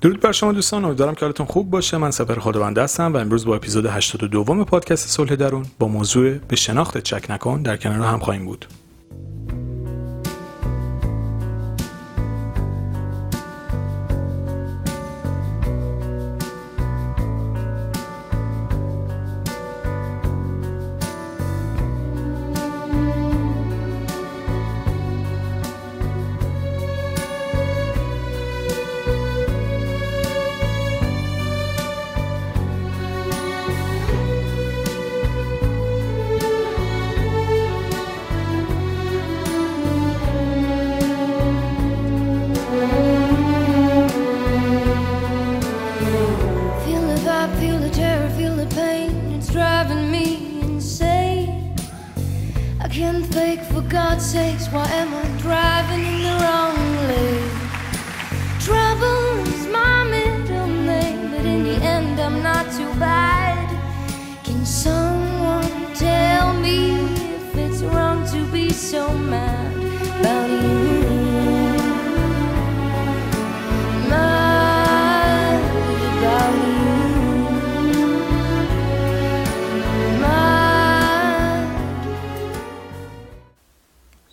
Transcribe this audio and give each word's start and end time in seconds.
درود 0.00 0.20
بر 0.20 0.32
شما 0.32 0.52
دوستان 0.52 0.84
امیدوارم 0.84 1.14
که 1.14 1.20
حالتون 1.20 1.46
خوب 1.46 1.70
باشه. 1.70 1.96
من 1.96 2.10
سپر 2.10 2.38
خداونده 2.38 2.82
هستم 2.82 3.12
و 3.12 3.16
امروز 3.16 3.46
با 3.46 3.56
اپیزود 3.56 3.86
82 3.86 4.64
پادکست 4.64 5.08
صلح 5.08 5.34
درون 5.34 5.66
با 5.78 5.88
موضوع 5.88 6.34
به 6.34 6.56
شناخت 6.56 6.98
چک 6.98 7.30
نکن 7.30 7.62
در 7.62 7.76
کنار 7.76 8.00
هم 8.00 8.18
خواهیم 8.18 8.44
بود. 8.44 8.66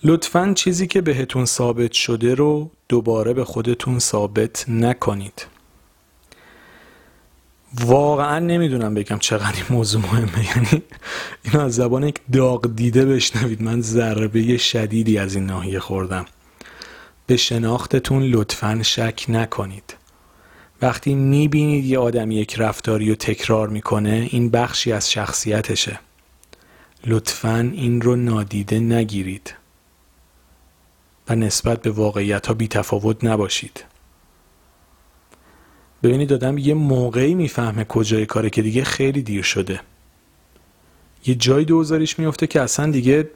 لطفا 0.06 0.54
چیزی 0.56 0.88
که 0.88 1.02
بهتون 1.02 1.46
ثابت 1.46 1.92
شده 1.92 2.36
رو 2.36 2.72
دوباره 2.90 3.34
به 3.34 3.46
خودتون 3.46 4.00
ثابت 4.00 4.66
نکنید. 4.70 5.46
واقعا 7.86 8.40
نمی‌دونم 8.40 8.94
بگم 8.94 9.20
چقدر 9.20 9.56
این 9.56 9.66
موضوع 9.70 10.02
مهمه. 10.02 10.46
یعنی 10.56 10.84
اینو 11.44 11.60
از 11.60 11.76
زبان 11.76 12.04
یک 12.04 12.20
داغ 12.34 12.76
دیده 12.76 13.06
بشنوید. 13.06 13.62
من 13.62 13.82
ضربه 13.82 14.58
شدیدی 14.58 15.18
از 15.18 15.36
این 15.36 15.46
ناحیه 15.46 15.80
خوردم. 15.80 16.26
به 17.28 17.38
شناختتون 17.38 18.24
لطفا 18.24 18.80
شک 18.84 19.26
نکنید. 19.30 19.96
وقتی 20.82 21.16
می‌بینید 21.16 21.86
یه 21.86 22.00
آدم 22.00 22.32
یک 22.32 22.56
رفتاری 22.60 23.10
رو 23.10 23.16
تکرار 23.16 23.70
می‌کنه 23.70 24.28
این 24.32 24.50
بخشی 24.50 24.92
از 24.92 25.12
شخصیتشه. 25.12 26.00
لطفا 27.06 27.72
این 27.74 28.02
رو 28.02 28.16
نادیده 28.16 28.80
نگیرید. 28.80 29.54
و 31.30 31.36
نسبت 31.36 31.82
به 31.82 31.92
واقعیت 31.92 32.48
ها 32.48 32.54
بی 32.54 32.68
تفاوت 32.68 33.24
نباشید. 33.24 33.84
ببینید 36.04 36.30
دادم 36.30 36.58
یه 36.58 36.74
موقعی 36.74 37.34
می‌فهمه 37.34 37.84
کجای 37.84 38.26
کاره 38.26 38.50
که 38.50 38.62
دیگه 38.62 38.84
خیلی 38.84 39.22
دیر 39.22 39.44
شده. 39.44 39.80
یه 41.26 41.36
جای 41.36 41.66
دوزاریش 41.66 42.20
میفته 42.20 42.48
که 42.48 42.62
اصلا 42.62 42.92
دیگه 42.92 43.30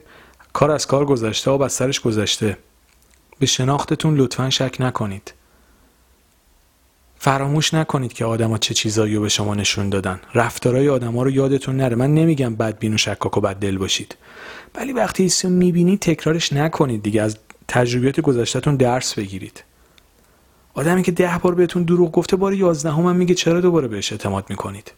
کار 0.52 0.70
از 0.70 0.86
کار 0.86 1.04
گذشته 1.04 1.50
آب 1.50 1.62
از 1.62 1.72
سرش 1.72 2.00
گذشته. 2.00 2.58
به 3.38 3.46
شناختتون 3.46 4.16
لطفا 4.16 4.50
شک 4.50 4.76
نکنید. 4.80 5.34
فراموش 7.18 7.74
نکنید 7.74 8.12
که 8.12 8.24
آدما 8.24 8.58
چه 8.58 8.74
چیزایی 8.74 9.14
رو 9.14 9.22
به 9.22 9.28
شما 9.28 9.54
نشون 9.54 9.88
دادن. 9.88 10.20
رفتارهای 10.34 10.88
آدما 10.88 11.22
رو 11.22 11.30
یادتون 11.30 11.76
نره. 11.76 11.96
من 11.96 12.14
نمیگم 12.14 12.54
بدبین 12.54 12.94
و 12.94 12.96
شکاک 12.96 13.36
و 13.36 13.40
بد 13.40 13.56
دل 13.56 13.78
باشید. 13.78 14.16
ولی 14.74 14.92
وقتی 14.92 15.22
ایسو 15.22 15.48
می‌بینید 15.48 16.00
تکرارش 16.00 16.52
نکنید 16.52 17.02
دیگه. 17.02 17.22
از 17.22 17.38
تجربیات 17.68 18.20
گذشتهتون 18.20 18.76
درس 18.76 19.14
بگیرید. 19.14 19.64
آدمی 20.74 21.02
که 21.02 21.12
ده 21.12 21.38
بار 21.42 21.54
بهتون 21.54 21.82
دروغ 21.82 22.12
گفته 22.12 22.36
بار 22.36 22.54
یازدهم 22.54 23.06
هم 23.06 23.16
میگه 23.16 23.34
چرا 23.34 23.60
دوباره 23.60 23.88
بهش 23.88 24.12
اعتماد 24.12 24.44
می‌کنید؟ 24.50 24.92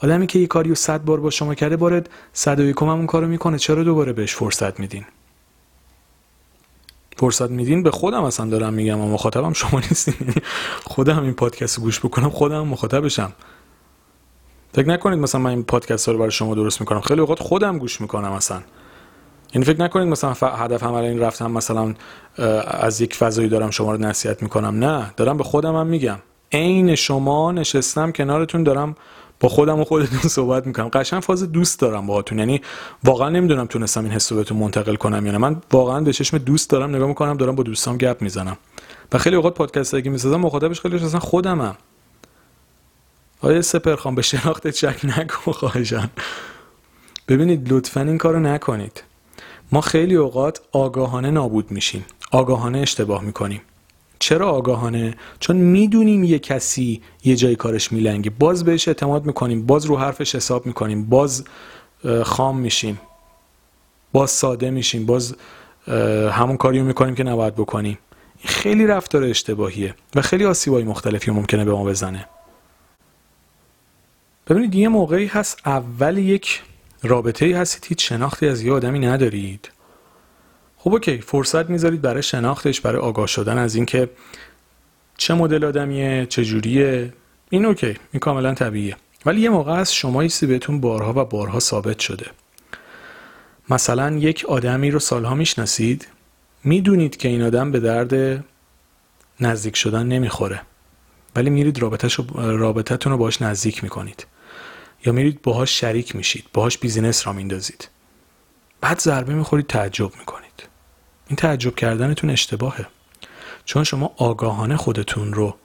آدمی 0.00 0.26
که 0.26 0.38
یه 0.38 0.46
کاری 0.46 0.68
رو 0.68 0.74
صد 0.74 1.04
بار 1.04 1.20
با 1.20 1.30
شما 1.30 1.54
کرده 1.54 1.76
بار 1.76 2.04
صد 2.32 2.60
و 2.60 2.64
یکم 2.64 2.88
اون 2.88 3.06
کارو 3.06 3.26
می‌کنه 3.26 3.58
چرا 3.58 3.84
دوباره 3.84 4.12
بهش 4.12 4.34
فرصت 4.34 4.80
میدین؟ 4.80 5.04
فرصت 7.16 7.50
میدین؟ 7.50 7.82
به 7.82 7.90
خودم 7.90 8.24
اصلا 8.24 8.46
دارم 8.46 8.74
میگم 8.74 9.00
و 9.00 9.12
مخاطبم 9.12 9.52
شما 9.52 9.80
نیستین. 9.80 10.34
خودم 10.84 11.22
این 11.22 11.32
پادکست 11.32 11.80
گوش 11.80 12.00
بکنم 12.00 12.30
خودم 12.30 12.68
مخاطبشم 12.68 13.32
فکر 14.72 14.88
نکنید 14.88 15.18
مثلا 15.18 15.40
من 15.40 15.50
این 15.50 15.62
پادکست 15.62 16.08
رو 16.08 16.18
برای 16.18 16.30
شما 16.30 16.54
درست 16.54 16.80
می‌کنم. 16.80 17.00
خیلی 17.00 17.20
اوقات 17.20 17.42
خودم 17.42 17.78
گوش 17.78 18.00
می‌کنم 18.00 18.32
اصلا. 18.32 18.62
یعنی 19.54 19.64
فکر 19.64 19.80
نکنید 19.80 20.08
مثلا 20.08 20.32
هدف 20.32 20.82
هم 20.82 20.94
این 20.94 21.20
رفتم 21.20 21.50
مثلا 21.50 21.94
از 22.66 23.00
یک 23.00 23.14
فضایی 23.14 23.48
دارم 23.48 23.70
شما 23.70 23.92
رو 23.92 23.98
نصیحت 24.00 24.42
می‌کنم. 24.42 24.84
نه 24.84 25.12
دارم 25.16 25.36
به 25.36 25.44
خودم 25.44 25.76
هم 25.76 25.86
میگم. 25.86 26.18
عین 26.52 26.94
شما 26.94 27.52
نشستم 27.52 28.12
کنارتون 28.12 28.62
دارم 28.62 28.96
با 29.40 29.48
خودم 29.48 29.80
و 29.80 29.84
خودتون 29.84 30.18
صحبت 30.38 30.66
می‌کنم. 30.66 30.88
قشنگ 30.88 31.22
فاز 31.22 31.52
دوست 31.52 31.80
دارم 31.80 32.06
باهاتون. 32.06 32.38
یعنی 32.38 32.60
واقعا 33.04 33.28
نمی‌دونم 33.28 33.66
تونستم 33.66 34.04
این 34.04 34.12
حس 34.12 34.32
رو 34.32 34.38
بهتون 34.38 34.58
منتقل 34.58 34.94
کنم 34.94 35.26
یعنی 35.26 35.38
من 35.38 35.56
واقعا 35.72 36.00
به 36.00 36.12
چشم 36.12 36.38
دوست 36.38 36.70
دارم 36.70 36.96
نگاه 36.96 37.08
می‌کنم 37.08 37.36
دارم 37.36 37.54
با 37.54 37.62
دوستام 37.62 37.98
گپ 37.98 38.22
می‌زنم. 38.22 38.56
و 39.12 39.18
خیلی 39.18 39.36
اوقات 39.36 39.54
پادکست 39.54 40.02
که 40.02 40.10
می‌سازم 40.10 40.36
مخاطبش 40.40 40.80
خیلی 40.80 40.96
اصلا 40.96 41.20
خودمم. 41.20 41.76
آیا 43.40 43.62
سپرخان 43.62 44.14
به 44.14 44.22
شناخت 44.22 44.68
چک 44.68 45.00
نکن 45.04 45.52
خواهشان. 45.52 46.10
ببینید 47.28 47.72
لطفا 47.72 48.00
این 48.00 48.18
کارو 48.18 48.40
نکنید. 48.40 49.02
ما 49.72 49.80
خیلی 49.80 50.14
اوقات 50.14 50.60
آگاهانه 50.72 51.30
نابود 51.30 51.70
میشیم. 51.70 52.04
آگاهانه 52.30 52.78
اشتباه 52.78 53.22
می‌کنیم. 53.22 53.60
چرا 54.18 54.50
آگاهانه؟ 54.50 55.14
چون 55.40 55.56
می‌دونیم 55.56 56.24
یه 56.24 56.38
کسی 56.38 57.02
یه 57.24 57.36
جای 57.36 57.56
کارش 57.56 57.92
میلنگه. 57.92 58.30
باز 58.30 58.64
بهش 58.64 58.88
اعتماد 58.88 59.26
می‌کنیم 59.26 59.66
باز 59.66 59.84
رو 59.84 59.96
حرفش 59.96 60.34
حساب 60.34 60.66
می‌کنیم 60.66 61.04
باز 61.04 61.44
خام 62.22 62.58
میشیم. 62.58 63.00
باز 64.12 64.30
ساده 64.30 64.70
میشیم 64.70 65.06
باز 65.06 65.36
همون 66.30 66.56
کاری 66.56 66.78
رو 66.78 66.84
می‌کنیم 66.84 67.14
که 67.14 67.24
نباید 67.24 67.54
بکنیم. 67.54 67.98
خیلی 68.44 68.86
رفتار 68.86 69.24
اشتباهیه 69.24 69.94
و 70.14 70.22
خیلی 70.22 70.44
آسیبای 70.44 70.84
مختلفی 70.84 71.30
ممکنه 71.30 71.64
به 71.64 71.72
ما 71.72 71.84
بزنه. 71.84 72.28
ببینید 74.46 74.74
یه 74.74 74.88
موقعی 74.88 75.26
هست 75.26 75.58
اول 75.66 76.18
یک 76.18 76.62
رابطه 77.02 77.46
ای 77.46 77.52
هستید 77.52 77.86
هیچ 77.88 78.08
شناختی 78.08 78.48
از 78.48 78.62
یه 78.62 78.72
آدمی 78.72 78.98
ندارید. 78.98 79.70
خب 80.76 80.92
OK 80.92 81.20
فرصت 81.20 81.70
می‌ذارید 81.70 82.02
برای 82.02 82.22
شناختش 82.22 82.80
برای 82.80 83.00
آگاه 83.00 83.26
شدن 83.26 83.58
از 83.58 83.74
اینکه 83.74 84.10
چه 85.16 85.34
مدل 85.34 85.64
آدمیه 85.64 86.26
چه 86.26 86.44
جوریه. 86.44 87.12
این 87.50 87.64
OK 87.64 87.96
این 88.12 88.20
کاملا 88.20 88.54
طبیعیه. 88.54 88.96
ولی 89.26 89.40
یه 89.40 89.50
موقع 89.50 89.72
است 89.72 89.94
شما 89.94 90.20
یه 90.20 90.27
چیزی 90.27 90.46
بهتون 90.46 90.80
بارها 90.80 91.12
و 91.12 91.24
بارها 91.24 91.60
ثابت 91.60 91.98
شده. 91.98 92.26
مثلا 93.70 94.16
یک 94.16 94.44
آدمی 94.48 94.90
رو 94.90 94.98
سالها 94.98 95.34
می‌شناسید 95.34 96.08
می‌دونید 96.64 97.16
که 97.16 97.28
این 97.28 97.42
آدم 97.42 97.72
به 97.72 97.80
درد 97.80 98.44
نزدیک 99.40 99.76
شدن 99.76 100.06
نمی‌خوره. 100.06 100.60
ولی 101.36 101.50
میرید 101.50 101.78
رابطتون 102.36 103.12
رو 103.12 103.18
باش 103.18 103.42
نزدیک 103.42 103.84
می‌کنید. 103.84 104.26
یا 105.06 105.12
میرید 105.12 105.42
باهاش 105.42 105.80
شریک 105.80 106.16
میشید 106.16 106.44
باهاش 106.52 106.78
بیزینس 106.78 107.26
را 107.26 107.32
میندازید. 107.32 107.88
بعد 108.80 109.00
ضربه 109.00 109.34
می‌خورید 109.34 109.66
تعجب 109.66 110.16
می‌کنید. 110.18 110.68
این 111.26 111.36
تعجب 111.36 111.74
کردنتون 111.74 112.30
اشتباهه. 112.30 112.86
چون 113.64 113.84
شما 113.84 114.14
آگاهانه 114.16 114.76
خودتون 114.76 115.32
رو 115.32 115.56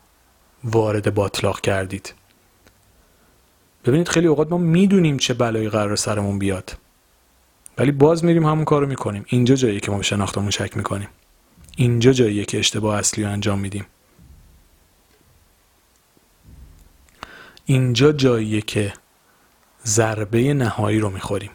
وارد 0.63 1.13
باطلاق 1.13 1.61
کردید. 1.61 2.13
ببینید 3.85 4.07
خیلی 4.07 4.27
اوقات 4.27 4.51
ما 4.51 4.57
می‌دونیم 4.57 5.17
چه 5.17 5.33
بلایی 5.33 5.69
قرار 5.69 5.95
سرمون 5.95 6.39
بیاد. 6.39 6.77
ولی 7.77 7.91
باز 7.91 8.25
میریم 8.25 8.45
همون 8.45 8.65
کارو 8.65 8.87
می‌کنیم. 8.87 9.25
اینجا 9.27 9.55
جاییه 9.55 9.79
که 9.79 9.91
ما 9.91 9.97
به 9.97 10.03
شناختمون 10.03 10.49
شک 10.49 10.77
می‌کنیم. 10.77 11.09
اینجا 11.75 12.11
جاییه 12.11 12.45
که 12.45 12.59
اشتباه 12.59 12.97
اصلی 12.97 13.23
رو 13.23 13.29
انجام 13.29 13.59
میدیم. 13.59 13.85
اینجا 17.65 18.11
جاییه 18.11 18.61
که 18.61 18.93
ضربه 19.87 20.53
نهایی 20.53 20.99
رو 20.99 21.09
می‌خوریم. 21.09 21.51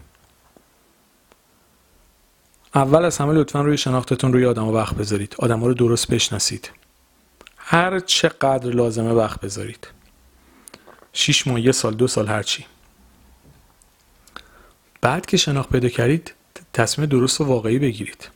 اول 2.75 3.05
از 3.05 3.19
همه 3.19 3.33
لطفا 3.33 3.61
روی 3.61 3.79
شناختتون 3.79 4.33
روی 4.33 4.47
آدم 4.47 4.69
وقت 4.69 4.95
بذارید. 4.95 5.35
آدم 5.39 5.65
رو 5.65 5.75
درست 5.75 6.11
بشناسید. 6.11 6.71
هر 7.57 8.01
چقدر 8.01 8.71
لازمه 8.71 9.13
وقت 9.13 9.41
بذارید. 9.41 9.89
شیش 11.13 11.47
ماه 11.47 11.61
یه 11.61 11.73
سال 11.73 11.95
دو 11.95 12.07
سال 12.07 12.29
هرچی 12.29 12.67
بعد 15.01 15.27
که 15.27 15.37
شناخت 15.37 15.71
پیدا 15.71 15.89
کردید 15.89 16.35
تصمیم 16.73 17.09
درست 17.09 17.41
و 17.41 17.45
واقعی 17.45 17.79
بگیرید. 17.79 18.29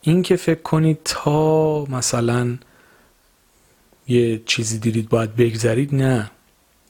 این 0.00 0.22
که 0.22 0.36
فکر 0.36 0.62
کنید 0.62 0.98
تا 1.04 1.84
مثلا 1.84 2.58
یه 4.08 4.42
چیزی 4.46 4.78
دیدید 4.78 5.08
باید 5.08 5.36
بگذرید 5.36 5.94
نه. 5.94 6.30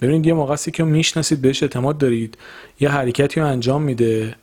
ببینید 0.03 0.27
یه 0.27 0.35
موقعی 0.35 0.73
که 0.73 0.85
می‌شناسید 0.85 1.43
بهش 1.43 1.63
اعتماد 1.63 1.99
دارید. 1.99 2.39
یه 2.81 2.89
حرکتی 2.89 3.41
رو 3.41 3.47
انجام 3.47 3.83
میده. 3.83 4.35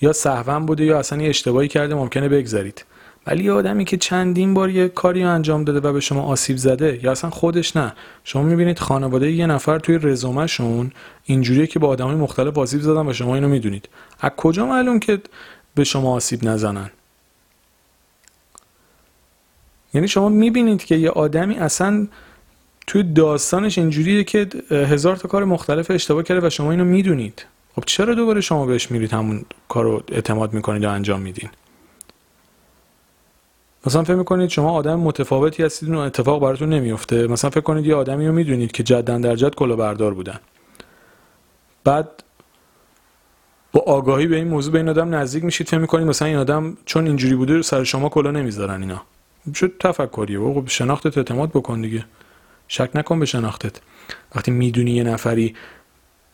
یا 0.00 0.12
سهون 0.12 0.66
بوده 0.66 0.84
یا 0.84 0.98
اصلا 0.98 1.22
یه 1.22 1.28
اشتباهی 1.28 1.68
کرده 1.68 1.94
ممکنه 1.94 2.28
بگذرید. 2.28 2.84
ولی 3.26 3.44
یه 3.44 3.52
آدمی 3.52 3.84
که 3.84 3.96
چندین 3.96 4.54
بار 4.54 4.70
یه 4.70 4.88
کاری 4.88 5.22
رو 5.22 5.30
انجام 5.30 5.64
داده 5.64 5.88
و 5.88 5.92
به 5.92 6.00
شما 6.00 6.22
آسیب 6.22 6.56
زده 6.56 7.00
یا 7.02 7.12
اصلا 7.12 7.30
خودش 7.30 7.76
نه. 7.76 7.92
شما 8.24 8.42
می‌بینید 8.42 8.78
خانواده 8.78 9.32
یه 9.32 9.46
نفر 9.46 9.78
توی 9.78 9.98
رزومهشون 9.98 10.92
اینجوریه 11.24 11.66
که 11.66 11.78
با 11.78 11.88
آدمای 11.88 12.14
مختلف 12.14 12.58
آسیب 12.58 12.80
زدن 12.80 13.06
و 13.06 13.12
شما 13.12 13.34
اینو 13.34 13.48
می‌دونید. 13.48 13.88
از 14.20 14.30
کجا 14.36 14.66
معلوم 14.66 15.00
که 15.00 15.22
به 15.74 15.84
شما 15.84 16.14
آسیب 16.14 16.44
نزنن؟ 16.44 16.90
یعنی 19.94 20.08
شما 20.08 20.28
می‌بینید 20.28 20.84
که 20.84 20.94
یه 20.94 21.10
آدمی 21.10 21.54
اصلا 21.54 22.06
توی 22.86 23.02
داستانش 23.02 23.78
اینجوریه 23.78 24.24
که 24.24 24.48
هزار 24.70 25.16
تا 25.16 25.28
کار 25.28 25.44
مختلف 25.44 25.90
اشتباه 25.90 26.22
کرده 26.22 26.46
و 26.46 26.50
شما 26.50 26.70
اینو 26.70 26.84
می‌دونید. 26.84 27.46
خب 27.74 27.82
چرا 27.86 28.14
دوباره 28.14 28.40
شما 28.40 28.66
بهش 28.66 28.90
میرید 28.90 29.12
همون 29.12 29.44
کار 29.68 29.84
رو 29.84 30.02
اعتماد 30.12 30.52
می‌کنید 30.52 30.84
و 30.84 30.90
انجام 30.90 31.20
میدین؟ 31.20 31.50
مثلا 33.86 34.04
فکر 34.04 34.14
می‌کنید 34.14 34.50
شما 34.50 34.72
آدم 34.72 35.00
متفاوتی 35.00 35.62
هستید 35.62 35.88
و 35.88 35.98
اتفاق 35.98 36.42
براتون 36.42 36.68
نمیفته 36.68 37.26
مثلا 37.26 37.50
فکر 37.50 37.60
کنید 37.60 37.86
یه 37.86 37.94
آدمی 37.94 38.26
رو 38.26 38.32
می‌دونید 38.32 38.72
که 38.72 38.82
جدا 38.82 39.18
در 39.18 39.36
جد 39.36 39.54
بردار 39.54 40.14
بودن. 40.14 40.40
بعد 41.84 42.08
با 43.72 43.80
آگاهی 43.80 44.26
به 44.26 44.36
این 44.36 44.48
موضوع 44.48 44.72
به 44.72 44.78
این 44.78 44.88
آدم 44.88 45.14
نزدیک 45.14 45.44
میشید 45.44 45.68
فکر 45.68 45.78
می‌کنید 45.78 46.06
مثلا 46.06 46.28
این 46.28 46.36
آدم 46.36 46.76
چون 46.84 47.06
اینجوری 47.06 47.34
بوده 47.34 47.62
سر 47.62 47.84
شما 47.84 48.08
کلا 48.08 48.30
نمی‌ذارن 48.30 48.80
اینا. 48.80 49.02
شد 49.54 49.72
تفکریه. 49.80 50.38
خب 50.38 50.64
شناختت 50.66 51.18
اعتماد 51.18 51.50
بکن 51.50 51.80
دیگه. 51.80 52.04
شک 52.68 52.90
نکن 52.94 53.18
به 53.20 53.26
شناختت. 53.26 53.76
وقتی 54.34 54.50
می‌دونی 54.50 54.90
یه 54.90 55.02
نفری 55.02 55.56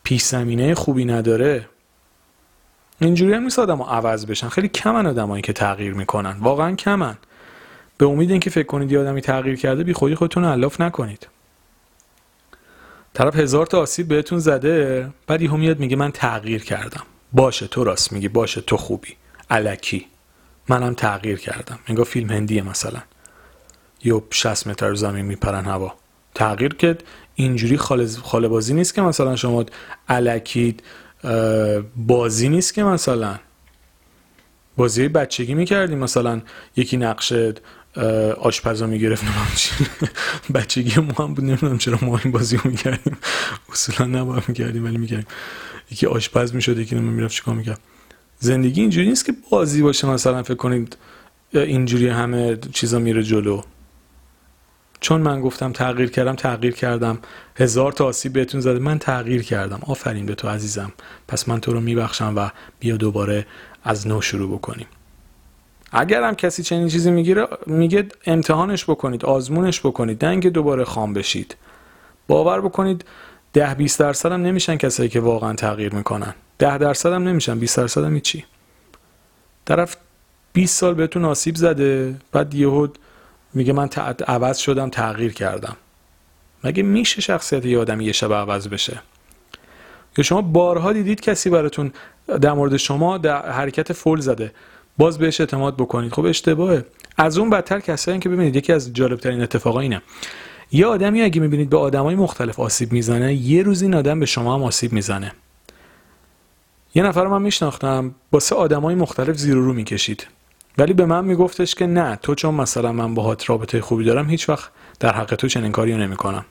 پیش 0.03 0.23
زمینه 0.23 0.75
خوبی 0.75 1.05
نداره 1.05 1.69
اینجوری 2.99 3.33
هم 3.33 3.43
نیست 3.43 3.59
آدم 3.59 3.81
عوض 3.81 4.25
بشن. 4.25 4.49
خیلی 4.49 4.67
کمن 4.67 5.05
آدمایی 5.05 5.41
که 5.41 5.53
تغییر 5.53 5.93
می‌کنن. 5.93 6.37
واقعا 6.39 6.75
کمن. 6.75 7.17
به 7.97 8.05
امید 8.05 8.31
اینکه 8.31 8.49
فکر 8.49 8.67
کنید 8.67 8.91
یه 8.91 8.99
آدمی 8.99 9.21
تغییر 9.21 9.55
کرده 9.55 9.83
بی 9.83 9.93
خودی 9.93 10.15
خودتون 10.15 10.45
علاف 10.45 10.81
نکنید. 10.81 11.27
طرف 13.13 13.35
هزار 13.35 13.65
تا 13.65 13.79
آسیب 13.81 14.07
بهتون 14.07 14.39
زده 14.39 15.09
بعد 15.27 15.41
یهو 15.41 15.57
میاد 15.57 15.79
میگه 15.79 15.95
من 15.95 16.11
تغییر 16.11 16.63
کردم. 16.63 17.03
باشه 17.33 17.67
تو 17.67 17.83
راست 17.83 18.13
میگی 18.13 18.27
باشه 18.27 18.61
تو 18.61 18.77
خوبی. 18.77 19.15
علکی 19.49 20.07
منم 20.69 20.93
تغییر 20.93 21.37
کردم. 21.37 21.79
انگار 21.87 22.05
فیلم 22.05 22.29
هندیه 22.29 22.61
مثلا. 22.61 23.01
یا 24.03 24.23
60 24.29 24.67
متر 24.67 24.93
زمین 24.93 25.25
میپرن 25.25 25.65
هوا. 25.65 25.95
تغییر 26.35 26.73
که 26.73 26.97
اینجوری 27.35 27.77
خاله 27.77 28.47
بازی 28.47 28.73
نیست 28.73 28.93
که 28.93 29.01
مثلا 29.01 29.35
شما 29.35 29.65
علکید 30.09 30.83
بازی 31.97 32.49
نیست 32.49 32.73
که 32.73 32.83
مثلا. 32.83 33.39
بازی 34.77 35.07
بچگی 35.07 35.53
می‌کردیم 35.53 35.97
مثلا 35.97 36.41
یکی 36.75 36.97
نقشه 36.97 37.53
آشپزا 38.41 38.87
می‌گرفت 38.87 39.23
بچگی 40.55 41.01
ما 41.01 41.25
هم 41.25 41.33
بود. 41.33 41.45
نمی‌دونم 41.45 41.77
چرا 41.77 41.99
ما 42.01 42.17
این 42.23 42.31
بازی 42.31 42.57
رو 42.57 42.69
می‌کردیم. 42.69 43.17
اصولا 43.71 44.19
نباید 44.19 44.43
می‌کردیم 44.47 44.85
ولی 44.85 44.97
می‌کردیم. 44.97 45.27
یکی 45.91 46.05
آشپز 46.05 46.55
می‌شد 46.55 46.77
یکی 46.77 46.95
نمی‌دونم 46.95 47.15
می‌رفت 47.17 47.35
چیکار 47.35 47.55
می‌کرد. 47.55 47.79
زندگی 48.39 48.81
اینجوری 48.81 49.07
نیست 49.07 49.25
که 49.25 49.33
بازی 49.49 49.81
باشه 49.81 50.07
مثلا 50.07 50.43
فکر 50.43 50.53
کنید 50.53 50.97
اینجوری 51.53 52.07
همه 52.07 52.57
چیزا 52.73 52.99
میره 52.99 53.23
جلو. 53.23 53.61
چون 55.03 55.21
من 55.21 55.41
گفتم 55.41 55.71
تغییر 55.71 56.11
کردم 56.11 56.35
تغییر 56.35 56.73
کردم. 56.73 57.19
هزار 57.55 57.91
تا 57.91 58.05
آسیب 58.05 58.33
بهتون 58.33 58.61
زده 58.61 58.79
من 58.79 58.99
تغییر 58.99 59.43
کردم. 59.43 59.79
آفرین 59.87 60.25
به 60.25 60.35
تو 60.35 60.47
عزیزم. 60.47 60.91
پس 61.27 61.49
من 61.49 61.59
تو 61.59 61.73
رو 61.73 61.81
میبخشم 61.81 62.33
و 62.37 62.49
بیا 62.79 62.97
دوباره 62.97 63.45
از 63.83 64.07
نو 64.07 64.21
شروع 64.21 64.57
بکنیم. 64.57 64.87
اگر 65.91 66.23
هم 66.23 66.35
کسی 66.35 66.63
چنین 66.63 66.87
چیزی 66.87 67.11
می‌گیره 67.11 67.47
میگه 67.65 68.07
امتحانش 68.25 68.83
بکنید 68.83 69.25
آزمونش 69.25 69.79
بکنید 69.79 70.25
نه 70.25 70.49
دوباره 70.49 70.83
خام 70.83 71.13
بشید. 71.13 71.55
باور 72.27 72.61
بکنید 72.61 73.05
ده 73.53 73.73
20 73.73 73.99
درصد 73.99 74.31
هم 74.31 74.41
نمیشن 74.41 74.77
کسایی 74.77 75.09
که 75.09 75.19
واقعا 75.19 75.53
تغییر 75.53 75.95
می‌کنن. 75.95 76.33
ده 76.59 76.77
درصد 76.77 77.13
هم 77.13 77.27
نمیشن 77.27 77.59
20 77.59 77.77
درصد 77.77 78.03
هم 78.03 78.19
چی 78.19 78.45
طرف 79.65 79.95
20 80.53 80.77
سال 80.77 80.93
بهتون 80.93 81.25
آسیب 81.25 81.55
زده 81.55 82.15
بعد 82.31 82.53
یهو 82.53 82.87
میگه 83.53 83.73
من 83.73 83.89
عوض 84.27 84.57
شدم 84.57 84.89
تغییر 84.89 85.33
کردم. 85.33 85.77
مگه 86.63 86.83
میشه 86.83 87.21
شخصیت 87.21 87.65
یه 87.65 87.79
آدم 87.79 88.01
یه 88.01 88.11
شب 88.11 88.33
عوض 88.33 88.67
بشه؟ 88.67 89.01
یا 90.17 90.23
شما 90.23 90.41
بارها 90.41 90.93
دیدید 90.93 91.21
کسی 91.21 91.49
براتون 91.49 91.91
در 92.41 92.53
مورد 92.53 92.77
شما 92.77 93.17
در 93.17 93.51
حرکت 93.51 93.93
فول 93.93 94.19
زده؟ 94.19 94.51
باز 94.97 95.17
بهش 95.17 95.39
اعتماد 95.39 95.75
بکنید. 95.75 96.13
خب 96.13 96.25
اشتباهه. 96.25 96.85
از 97.17 97.37
اون 97.37 97.49
بدتر 97.49 97.79
کسایی 97.79 98.19
که 98.19 98.29
ببینید 98.29 98.55
یکی 98.55 98.73
از 98.73 98.93
جالبترین 98.93 99.41
اتفاقا 99.41 99.79
اینه. 99.79 100.01
یه 100.71 100.85
آدمی 100.85 101.21
اگه 101.21 101.41
می‌بینید 101.41 101.69
به 101.69 101.77
آدمای 101.77 102.15
مختلف 102.15 102.59
آسیب 102.59 102.91
می‌زنه 102.91 103.33
یه 103.33 103.63
روز 103.63 103.81
این 103.81 103.93
آدم 103.93 104.19
به 104.19 104.25
شما 104.25 104.55
هم 104.55 104.63
آسیب 104.63 104.93
می‌زنه. 104.93 105.31
یه 106.95 107.03
نفر 107.03 107.27
من 107.27 107.41
میشناختم 107.41 108.15
با 108.31 108.39
سه 108.39 108.55
آدمای 108.55 108.95
مختلف 108.95 109.37
زیر 109.37 109.55
رو 109.55 109.73
می‌کشید. 109.73 110.27
ولی 110.77 110.93
به 110.93 111.05
من 111.05 111.25
میگفتش 111.25 111.75
که 111.75 111.87
نه 111.87 112.15
تو 112.15 112.35
چون 112.35 112.55
مثلا 112.55 112.91
من 112.91 113.13
باهات 113.13 113.49
رابطه 113.49 113.81
خوبی 113.81 114.03
دارم 114.05 114.29
هیچ 114.29 114.49
وقت 114.49 114.71
در 114.99 115.13
حق 115.13 115.35
تو 115.35 115.47
چنین 115.47 115.71
کاریو 115.71 115.97
نمی‌کنم. 115.97 116.45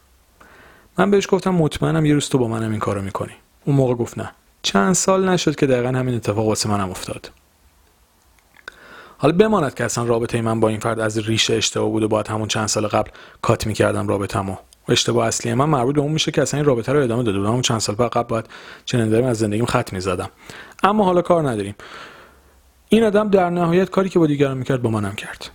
من 0.98 1.10
بهش 1.10 1.26
گفتم 1.30 1.50
مطمئنم 1.50 2.06
یه 2.06 2.14
روز 2.14 2.28
تو 2.28 2.38
با 2.38 2.48
منم 2.48 2.70
این 2.70 2.80
کارو 2.80 3.02
می‌کنی. 3.02 3.32
اون 3.64 3.76
موقع 3.76 3.94
گفت 3.94 4.18
نه. 4.18 4.30
چند 4.62 4.94
سال 4.94 5.28
نشد 5.28 5.56
که 5.56 5.66
دقیقا 5.66 5.88
همین 5.88 6.14
اتفاق 6.14 6.46
واسه 6.46 6.68
منم 6.68 6.90
افتاد. 6.90 7.30
حالا 9.18 9.36
بماند 9.36 9.74
که 9.74 9.84
اصلا 9.84 10.04
رابطه 10.04 10.42
من 10.42 10.60
با 10.60 10.68
این 10.68 10.80
فرد 10.80 11.00
از 11.00 11.18
ریشه 11.18 11.54
اشتباه 11.54 11.88
بود 11.88 12.02
و 12.02 12.08
باید 12.08 12.28
همون 12.28 12.48
چند 12.48 12.66
سال 12.66 12.86
قبل 12.86 13.10
کات 13.42 13.66
می‌کردم 13.66 14.08
رابطه‌مو. 14.08 14.56
اشتباه 14.88 15.26
اصلی 15.26 15.54
من 15.54 15.64
مربوط 15.64 15.94
به 15.94 16.00
اون 16.00 16.12
میشه 16.12 16.30
که 16.30 16.42
اصلا 16.42 16.58
این 16.60 16.66
رابطه 16.66 16.92
رو 16.92 17.02
ادامه 17.02 17.22
داده 17.22 17.38
بودم 17.38 17.60
چند 17.60 17.78
سال 17.78 17.96
قبل 17.96 18.28
باید 18.28 18.46
چنین 18.84 19.24
از 19.24 19.38
زندگیم 19.38 19.66
خط 19.66 19.92
می‌زدم. 19.92 20.30
اما 20.82 21.04
حالا 21.04 21.22
کار 21.22 21.50
نداریم. 21.50 21.74
این 22.92 23.04
آدم 23.04 23.28
در 23.28 23.50
نهایت 23.50 23.90
کاری 23.90 24.08
که 24.08 24.18
با 24.18 24.26
دیگران 24.26 24.58
می‌کرد 24.58 24.82
با 24.82 24.90
منم 24.90 25.14
کرد. 25.14 25.50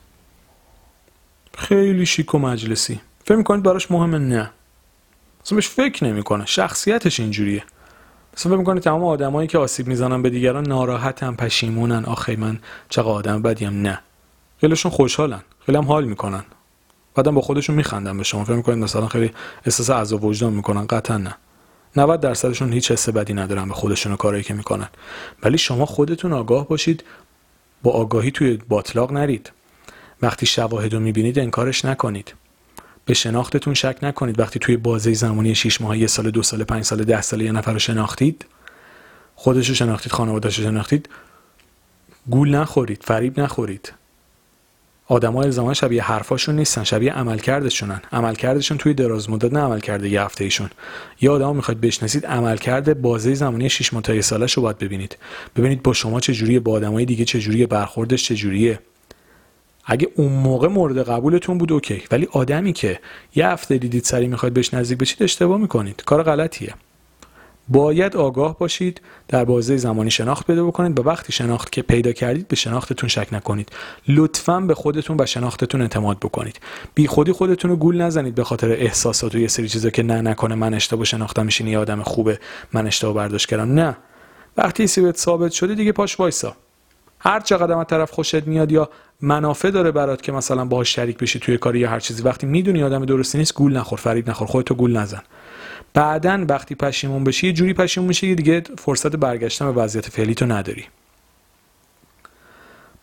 خیلی 1.58 2.06
شیک 2.06 2.36
و 2.36 2.40
مجلسی. 2.40 3.02
فکر 3.26 3.36
می‌کنید 3.36 3.64
براش 3.64 3.92
مهمه؟ 3.92 4.18
نه. 4.18 4.50
اصلا 5.46 5.56
بهش 5.56 5.68
فکر 5.68 6.06
نمی‌کنه. 6.06 6.46
شخصیتش 6.46 7.20
اینجوریه. 7.20 7.64
مثلا 8.34 8.50
فکر 8.52 8.60
می‌کنه 8.60 8.80
تمام 8.80 9.04
آدمایی 9.04 9.48
که 9.48 9.58
آسیب 9.58 9.88
می‌زنن 9.88 10.22
به 10.22 10.30
دیگران 10.30 10.68
ناراحتن 10.68 11.36
پشیمونن 11.36 12.06
آخه 12.06 12.36
من 12.36 12.60
چقدر 12.90 13.08
آدم 13.08 13.42
بدیم؟ 13.42 13.82
نه. 13.82 14.00
خیلیشون 14.62 14.92
خوشحالن. 14.92 15.42
خیلی 15.66 15.78
هم 15.78 15.86
حال 15.86 16.06
می‌کنن. 16.06 16.44
بعدم 17.16 17.36
با 17.36 17.42
خودشون 17.42 17.76
میخندن 17.76 18.18
به 18.18 18.24
شما. 18.24 18.44
فکر 18.44 18.56
می‌کنید 18.56 18.84
مثلا 18.84 19.08
خیلی 19.08 19.32
احساس 19.66 19.90
عذاب 19.90 20.24
وجدان 20.24 20.54
می‌کنن؟ 20.54 20.88
قطعا 20.88 21.18
نه. 21.18 21.36
90 21.96 22.20
درصدشون 22.20 22.74
هیچ 22.74 22.92
حس 22.92 23.10
بدی 23.10 23.34
ندارن 23.34 23.68
به 23.68 23.74
خودشون 23.74 24.14
و 24.14 24.16
کارایی 24.16 24.44
که 24.44 24.54
می‌کنن. 24.54 24.90
ولی 25.44 25.58
شما 25.58 25.86
خودتون 25.86 26.34
آگاه 26.34 26.68
باشید. 26.68 27.04
با 27.84 27.92
آگاهی 27.92 28.32
توی 28.32 28.60
باطلاق 28.70 29.12
نرید. 29.12 29.52
وقتی 30.22 30.46
شواهد 30.46 30.94
رو 30.94 31.00
می‌بینید 31.00 31.40
انکارش 31.40 31.86
نکنید. 31.86 32.34
به 33.06 33.14
شناختتون 33.14 33.74
شک 33.74 33.98
نکنید. 34.02 34.40
وقتی 34.40 34.60
توی 34.60 34.78
بازه 34.78 35.14
زمانی 35.14 35.56
6 35.56 35.82
ماه 35.82 35.98
یه 35.98 36.08
سال 36.08 36.32
دو 36.32 36.44
سال 36.44 36.64
پنج 36.64 36.84
سال 36.84 37.04
ده 37.04 37.22
سال 37.22 37.42
یه 37.42 37.52
نفر 37.52 37.74
رو 37.74 37.80
شناختید 37.80 38.46
خودش 39.36 39.70
رو 39.70 39.76
شناختید 39.76 40.12
خانواده‌اش 40.12 40.60
رو 40.60 40.66
شناختید 40.66 41.10
گول 42.30 42.56
نخورید 42.56 43.04
فریب 43.04 43.40
نخورید. 43.40 43.94
آدمای 45.10 45.52
زمان 45.52 45.74
شبیه 45.74 46.04
حرفاشون 46.04 46.56
نیستن 46.56 46.84
شبیه 46.84 47.14
عملکردشونن. 47.14 48.02
عملکردشون 48.12 48.78
توی 48.78 48.94
دراز 48.94 49.30
مدت 49.30 49.54
نه 49.54 49.60
عملکرد 49.60 50.06
یه 50.06 50.22
هفته 50.22 50.44
ایشون 50.44 50.70
یا 51.22 51.34
آدم 51.34 51.56
می‌خواید 51.56 51.82
بشناسید 51.82 52.26
عملکرد 52.26 53.02
بازه 53.02 53.34
زمانی 53.34 53.70
6 53.70 53.94
ماه 53.94 54.04
تا 54.04 54.22
سالش 54.22 54.54
رو 54.54 54.64
باید 54.64 54.78
ببینید. 54.78 55.18
ببینید 55.56 55.84
با 55.84 55.94
شما 55.94 56.20
چه 56.20 56.34
جوریه 56.34 56.60
با 56.60 56.72
آدمای 56.72 57.06
دیگه 57.06 57.26
چه 57.26 57.40
جوریه 57.40 57.68
برخوردش 57.68 58.24
چه 58.24 58.36
جوریه 58.36 58.80
اگه 59.86 60.08
اون 60.16 60.34
موقع 60.34 60.68
مورد 60.68 61.10
قبولتون 61.10 61.58
بود 61.58 61.72
اوکی. 61.72 62.04
ولی 62.12 62.28
آدمی 62.32 62.74
که 62.74 63.00
یه 63.36 63.48
هفته 63.48 63.78
دیدید 63.78 64.04
سری 64.04 64.28
می‌خواید 64.28 64.54
بهش 64.54 64.74
نزدیک 64.74 64.98
بشید 64.98 65.24
اشتباه 65.24 65.58
می‌کنید؟ 65.58 66.04
کار 66.06 66.24
غلطیه. 66.24 66.74
باید 67.70 68.16
آگاه 68.16 68.58
باشید 68.58 69.02
در 69.28 69.46
بازه 69.46 69.78
زمانی 69.78 70.12
شناخت 70.12 70.48
پیدا 70.48 70.66
بکنید 70.66 71.00
و 71.00 71.04
وقتی 71.04 71.34
شناخت 71.34 71.72
که 71.72 71.82
پیدا 71.82 72.12
کردید 72.12 72.48
به 72.48 72.56
شناختتون 72.56 73.10
شک 73.10 73.28
نکنید. 73.32 73.70
لطفا 74.08 74.60
به 74.60 74.76
خودتون 74.76 75.18
و 75.20 75.26
شناختتون 75.26 75.82
اعتماد 75.82 76.20
بکنید. 76.20 76.60
بی 76.96 77.08
خودی 77.08 77.32
خودتون 77.32 77.72
رو 77.72 77.78
گول 77.78 78.02
نزنید 78.02 78.36
به 78.36 78.44
خاطر 78.44 78.72
احساسات 78.72 79.36
و 79.36 79.38
یه 79.38 79.48
سری 79.48 79.70
چیزا 79.70 79.90
که 79.90 80.04
نه 80.04 80.22
نکنه 80.22 80.56
من 80.56 80.74
اشتباه 80.74 81.06
شناختم 81.06 81.46
میشین 81.46 81.68
یه 81.68 81.80
آدم 81.80 82.04
خوبه 82.04 82.40
من 82.74 82.88
اشتباه 82.88 83.14
برداشت 83.14 83.50
کردم. 83.50 83.74
نه. 83.74 83.98
وقتی 84.58 84.88
سیبت 84.88 85.18
ثابت 85.18 85.52
شده 85.52 85.76
دیگه 85.76 85.92
پاش 85.92 86.20
وایسا. 86.20 86.56
هر 87.20 87.40
چقدر 87.40 87.74
از 87.74 87.86
طرف 87.88 88.12
خوشت 88.12 88.48
میاد 88.48 88.72
یا 88.72 88.90
منافع 89.22 89.70
داره 89.70 89.92
برات 89.92 90.22
که 90.22 90.32
مثلا 90.32 90.66
باهاش 90.66 90.96
شریک 90.96 91.18
بشی 91.18 91.40
توی 91.40 91.58
کاری 91.58 91.80
یا 91.80 91.90
هر 91.90 92.00
چیزی. 92.00 92.24
وقتی 92.24 92.48
می‌دونی 92.48 92.84
آدم 92.84 93.06
درستی 93.06 93.38
نیست 93.38 93.54
گول 93.54 93.78
نخور 93.78 94.00
فرید 94.00 94.30
نخور 94.30 94.48
خودتو 94.48 94.76
گول 94.76 94.98
نزن. 94.98 95.22
بعدا 95.94 96.46
وقتی 96.50 96.76
پشیمون 96.76 97.24
بشی 97.24 97.48
یه 97.48 97.54
جوری 97.54 97.74
پشیمون 97.74 98.08
میشه 98.08 98.36
دیگه 98.36 98.64
فرصت 98.78 99.16
برگشتن 99.16 99.66
به 99.66 99.82
وضعیت 99.82 100.10
فعلی 100.10 100.36
تو 100.36 100.46
نداری. 100.46 100.86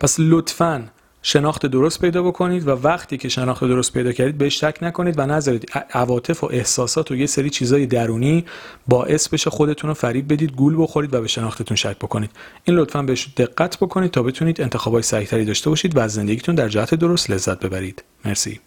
پس 0.01 0.17
لطفا 0.19 0.89
شناخت 1.27 1.67
درست 1.67 2.01
پیدا 2.01 2.23
بکنید 2.23 2.69
و 2.69 2.71
وقتی 2.71 3.17
که 3.17 3.29
شناخت 3.29 3.65
درست 3.65 3.93
پیدا 3.93 4.13
کردید 4.13 4.39
بهش 4.39 4.61
شک 4.61 4.77
نکنید 4.83 5.19
و 5.19 5.27
نذارید. 5.27 5.71
عواطف 5.91 6.45
و 6.45 6.49
احساسات 6.53 7.11
و 7.11 7.17
یه 7.17 7.27
سری 7.27 7.51
چیزای 7.51 7.87
درونی 7.87 8.45
باعث 8.89 9.29
بشه 9.29 9.51
خودتون 9.51 9.89
رو 9.89 9.95
فریب 9.95 10.33
بدید 10.33 10.53
گول 10.53 10.83
بخورید 10.83 11.15
و 11.15 11.21
به 11.21 11.29
شناختتون 11.29 11.77
شک 11.77 11.97
بکنید. 11.99 12.31
این 12.65 12.77
لطفا 12.77 13.03
بهش 13.03 13.29
دقت 13.37 13.77
بکنید 13.77 14.11
تا 14.11 14.23
بتونید 14.23 14.61
انتخابای 14.61 15.03
صحیحتری 15.03 15.45
داشته 15.45 15.71
باشید 15.71 15.97
و 15.97 16.01
از 16.01 16.13
زندگیتون 16.13 16.55
در 16.55 16.69
جهت 16.69 16.95
درست 16.95 17.31
لذت 17.31 17.61
ببرید. 17.61 18.05
مرسی. 18.25 18.61